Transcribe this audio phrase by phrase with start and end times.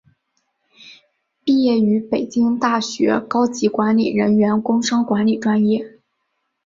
[1.43, 5.99] 毕业于北京大学高级管理人员工商管理专业。